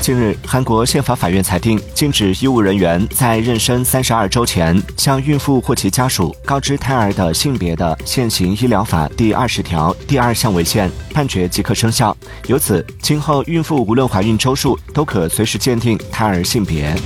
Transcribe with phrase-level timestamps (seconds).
[0.00, 12.16] 近日，韩国宪法法院裁定，禁止医务人员在妊娠三十二周前向孕妇或其家属告知胎儿的性别的现行医疗法第二十条第二项违宪，判决即刻生效。
[12.46, 16.96] 由此，今后孕妇无论怀孕周数，都可随时鉴定胎儿性别。